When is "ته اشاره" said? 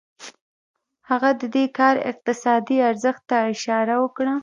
3.29-3.95